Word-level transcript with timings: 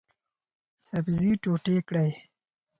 سبزي 0.87 1.31
ټوټې 1.41 1.77
کړئ 1.87 2.09